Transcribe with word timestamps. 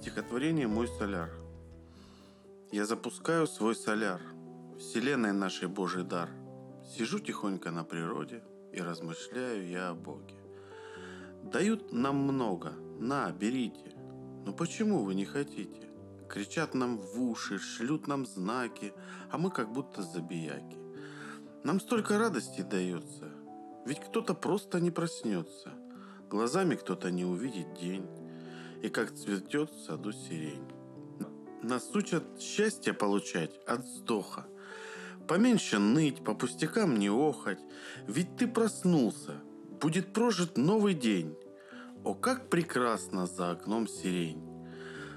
Стихотворение 0.00 0.66
«Мой 0.66 0.88
соляр». 0.98 1.39
Я 2.72 2.86
запускаю 2.86 3.48
свой 3.48 3.74
соляр, 3.74 4.20
Вселенной 4.78 5.32
нашей 5.32 5.66
Божий 5.66 6.04
дар. 6.04 6.30
Сижу 6.84 7.18
тихонько 7.18 7.72
на 7.72 7.82
природе 7.82 8.44
и 8.72 8.80
размышляю 8.80 9.66
я 9.66 9.88
о 9.88 9.94
Боге. 9.94 10.36
Дают 11.42 11.92
нам 11.92 12.18
много, 12.18 12.74
на, 13.00 13.32
берите. 13.32 13.92
Но 14.46 14.52
почему 14.52 15.02
вы 15.02 15.16
не 15.16 15.24
хотите? 15.24 15.88
Кричат 16.28 16.74
нам 16.74 16.98
в 16.98 17.20
уши, 17.20 17.58
шлют 17.58 18.06
нам 18.06 18.24
знаки, 18.24 18.92
а 19.32 19.36
мы 19.36 19.50
как 19.50 19.72
будто 19.72 20.02
забияки. 20.02 20.78
Нам 21.64 21.80
столько 21.80 22.18
радости 22.18 22.60
дается, 22.60 23.32
ведь 23.84 23.98
кто-то 23.98 24.34
просто 24.34 24.78
не 24.78 24.92
проснется, 24.92 25.72
глазами 26.28 26.76
кто-то 26.76 27.10
не 27.10 27.24
увидит 27.24 27.74
день, 27.74 28.06
и 28.80 28.88
как 28.88 29.12
цветет 29.12 29.72
в 29.72 29.84
саду 29.84 30.12
сирень. 30.12 30.79
Нас 31.62 31.90
учат 31.94 32.40
счастье 32.40 32.94
получать 32.94 33.60
от 33.66 33.84
вздоха. 33.84 34.46
Поменьше 35.28 35.78
ныть, 35.78 36.24
по 36.24 36.34
пустякам 36.34 36.98
не 36.98 37.10
охать, 37.10 37.60
ведь 38.06 38.36
ты 38.36 38.48
проснулся, 38.48 39.42
будет 39.80 40.14
прожит 40.14 40.56
новый 40.56 40.94
день. 40.94 41.36
О, 42.02 42.14
как 42.14 42.48
прекрасно 42.48 43.26
за 43.26 43.50
окном 43.50 43.86
сирень! 43.86 44.42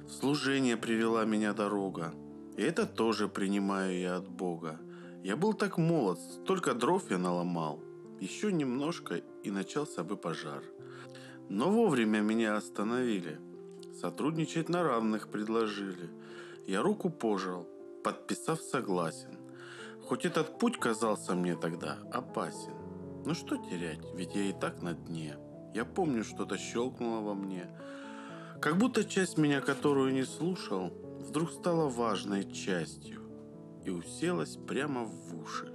В 0.06 0.12
служение 0.12 0.76
привела 0.76 1.24
меня 1.24 1.54
дорога, 1.54 2.14
и 2.58 2.62
это 2.62 2.86
тоже 2.86 3.30
принимаю 3.30 3.98
я 3.98 4.18
от 4.18 4.28
Бога. 4.28 4.82
Я 5.24 5.38
был 5.38 5.54
так 5.54 5.78
молод, 5.78 6.20
столько 6.20 6.74
дров 6.74 7.10
я 7.10 7.18
наломал. 7.18 7.82
Еще 8.20 8.52
немножко, 8.52 9.16
и 9.16 9.50
начался 9.50 10.04
бы 10.04 10.18
пожар. 10.18 10.62
Но 11.48 11.72
вовремя 11.72 12.20
меня 12.20 12.58
остановили– 12.58 13.40
Сотрудничать 13.94 14.70
на 14.70 14.84
равных 14.84 15.30
предложили. 15.30 16.10
Я 16.66 16.82
руку 16.82 17.10
пожал, 17.10 17.68
подписав 18.04 18.60
согласен. 18.60 19.38
Хоть 20.02 20.26
этот 20.26 20.58
путь 20.58 20.80
казался 20.80 21.36
мне 21.36 21.56
тогда 21.56 22.00
опасен. 22.12 22.74
Ну 23.26 23.36
что 23.36 23.58
терять, 23.58 24.02
ведь 24.16 24.36
я 24.36 24.46
и 24.46 24.54
так 24.54 24.82
на 24.82 24.94
дне. 24.94 25.38
Я 25.76 25.86
помню, 25.86 26.24
что-то 26.24 26.58
щелкнуло 26.58 27.22
во 27.22 27.34
мне. 27.36 27.70
Как 28.62 28.78
будто 28.78 29.06
часть 29.06 29.38
меня, 29.38 29.62
которую 29.62 30.14
не 30.14 30.24
слушал, 30.24 30.92
вдруг 31.20 31.52
стала 31.52 31.88
важной 31.88 32.52
частью 32.52 33.22
и 33.86 33.90
уселась 33.92 34.58
прямо 34.58 35.04
в 35.04 35.40
уши. 35.40 35.72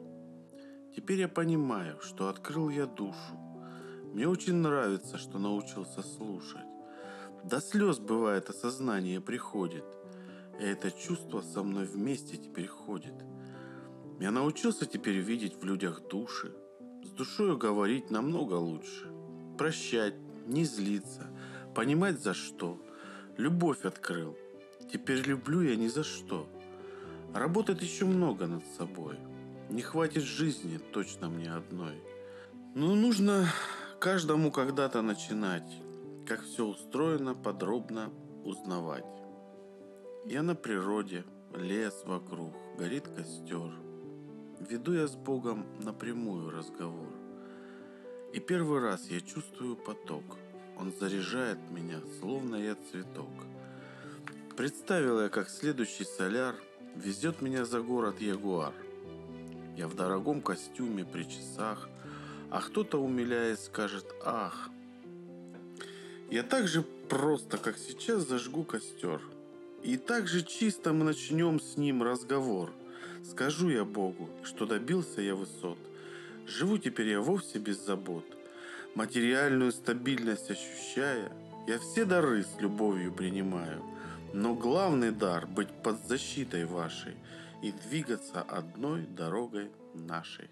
Теперь 0.97 1.21
я 1.21 1.29
понимаю, 1.29 2.01
что 2.01 2.29
открыл 2.29 2.69
я 2.69 2.87
душу. 2.87 3.39
Мне 4.13 4.27
очень 4.27 4.55
нравится, 4.55 5.19
что 5.19 5.39
научился 5.39 6.03
слушать. 6.03 6.67
До 7.45 7.61
слез 7.61 7.99
бывает 7.99 8.51
осознание 8.51 9.21
приходит. 9.21 9.85
И 10.61 10.65
это 10.65 10.91
чувство 10.91 11.41
со 11.41 11.63
мной 11.63 11.87
вместе 11.87 12.37
теперь 12.37 12.67
ходит. 12.67 13.15
Я 14.19 14.33
научился 14.33 14.87
теперь 14.87 15.19
видеть 15.19 15.55
в 15.61 15.65
людях 15.65 16.03
души. 16.09 16.53
С 17.05 17.11
душою 17.11 17.57
говорить 17.57 18.11
намного 18.11 18.55
лучше. 18.55 19.09
Прощать, 19.57 20.15
не 20.47 20.65
злиться, 20.65 21.29
понимать 21.75 22.21
за 22.21 22.35
что. 22.35 22.81
Любовь 23.37 23.85
открыл. 23.85 24.37
Теперь 24.93 25.21
люблю 25.27 25.61
я 25.61 25.77
ни 25.77 25.87
за 25.87 26.03
что. 26.03 26.49
Работать 27.35 27.81
еще 27.83 28.05
много 28.05 28.47
над 28.47 28.65
собой. 28.77 29.17
Не 29.71 29.83
хватит 29.83 30.25
жизни 30.25 30.79
точно 30.93 31.29
мне 31.29 31.53
одной. 31.53 32.03
Но 32.75 32.95
нужно 32.95 33.47
каждому 34.01 34.51
когда-то 34.51 35.03
начинать 35.03 35.83
как 36.29 36.43
все 36.43 36.67
устроено, 36.67 37.35
подробно 37.35 38.13
узнавать. 38.45 39.07
Я 40.27 40.43
на 40.43 40.55
природе, 40.55 41.25
лес 41.55 42.03
вокруг, 42.05 42.55
горит 42.77 43.09
костер. 43.09 43.73
Веду 44.61 44.93
я 44.93 45.07
с 45.07 45.17
Богом 45.17 45.67
напрямую 45.83 46.51
разговор. 46.51 47.15
И 48.35 48.41
первый 48.41 48.81
раз 48.81 49.09
я 49.09 49.23
чувствую 49.23 49.75
поток. 49.75 50.37
Он 50.79 50.93
заряжает 50.93 51.59
меня, 51.71 52.01
словно 52.21 52.57
я 52.57 52.77
цветок. 52.91 53.33
Представил 54.55 55.23
я, 55.23 55.31
как 55.31 55.49
следующий 55.49 56.05
соляр 56.05 56.57
везет 56.95 57.41
меня 57.41 57.65
за 57.65 57.81
город 57.81 58.21
Ягуар. 58.21 58.75
Я 59.79 59.89
в 59.89 59.95
дорогом 59.95 60.43
костюме 60.43 61.07
при 61.07 61.23
часах, 61.23 61.89
а 62.51 62.61
кто-то, 62.61 63.03
умиляясь, 63.03 63.65
скажет 63.65 64.05
«Ах!» 64.23 64.69
Я 66.31 66.43
так 66.43 66.69
же 66.69 66.83
просто, 66.83 67.57
как 67.57 67.79
сейчас, 67.79 68.29
зажгу 68.29 68.63
костер. 68.63 69.21
И 69.83 69.97
так 69.97 70.29
же 70.29 70.43
чисто 70.43 70.93
мы 70.93 71.05
начнем 71.05 71.59
с 71.59 71.79
ним 71.79 72.03
разговор. 72.03 72.71
Скажу 73.25 73.71
я 73.71 73.85
Богу, 73.85 74.29
что 74.43 74.67
добился 74.67 75.23
я 75.23 75.35
высот. 75.35 75.79
Живу 76.47 76.77
теперь 76.77 77.09
я 77.09 77.21
вовсе 77.21 77.59
без 77.59 77.85
забот. 77.85 78.25
Материальную 78.95 79.73
стабильность 79.73 80.51
ощущая, 80.51 81.33
я 81.67 81.79
все 81.79 82.05
дары 82.05 82.43
с 82.43 82.61
любовью 82.61 83.13
принимаю. 83.13 83.83
Но 84.35 84.55
главный 84.55 85.13
дар– 85.13 85.47
быть 85.57 85.71
под 85.83 86.07
защитой 86.07 86.67
вашей 86.67 87.17
и 87.63 87.73
двигаться 87.73 88.43
одной 88.43 89.07
дорогой 89.07 89.71
нашей. 89.95 90.51